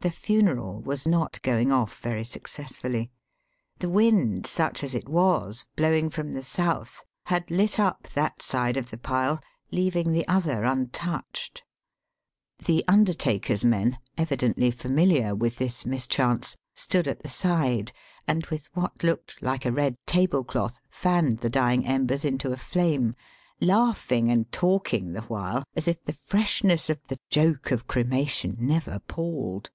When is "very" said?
2.00-2.22